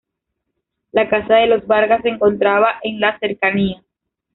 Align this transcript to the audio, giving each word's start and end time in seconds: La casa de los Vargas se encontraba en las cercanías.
La 0.93 1.07
casa 1.11 1.35
de 1.35 1.45
los 1.45 1.67
Vargas 1.67 2.01
se 2.01 2.09
encontraba 2.09 2.79
en 2.81 2.99
las 2.99 3.19
cercanías. 3.19 3.83